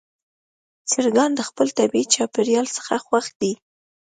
چرګان 0.89 1.31
د 1.35 1.41
خپل 1.49 1.67
طبیعي 1.77 2.05
چاپېریال 2.13 2.67
څخه 2.77 2.93
خوښ 3.05 3.25
دي. 3.39 3.53